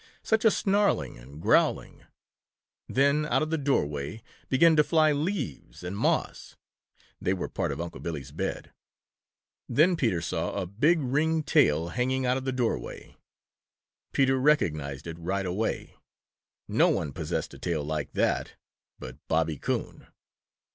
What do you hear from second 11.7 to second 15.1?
hanging out of the doorway. Peter recognized